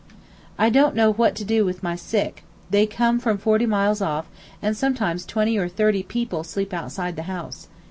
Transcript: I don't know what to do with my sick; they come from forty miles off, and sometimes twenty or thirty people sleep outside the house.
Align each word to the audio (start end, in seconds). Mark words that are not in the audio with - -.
I 0.57 0.71
don't 0.71 0.95
know 0.95 1.13
what 1.13 1.35
to 1.35 1.45
do 1.45 1.63
with 1.63 1.83
my 1.83 1.95
sick; 1.95 2.43
they 2.71 2.87
come 2.87 3.19
from 3.19 3.37
forty 3.37 3.67
miles 3.67 4.01
off, 4.01 4.25
and 4.59 4.75
sometimes 4.75 5.27
twenty 5.27 5.59
or 5.59 5.69
thirty 5.69 6.01
people 6.01 6.43
sleep 6.43 6.73
outside 6.73 7.15
the 7.15 7.21
house. 7.29 7.67